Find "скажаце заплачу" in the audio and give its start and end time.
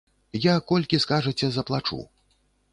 1.05-2.03